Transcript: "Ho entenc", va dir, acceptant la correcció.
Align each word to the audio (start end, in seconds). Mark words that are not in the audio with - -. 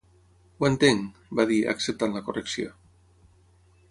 "Ho 0.61 0.65
entenc", 0.69 1.19
va 1.41 1.45
dir, 1.51 1.59
acceptant 1.75 2.17
la 2.19 2.25
correcció. 2.31 2.75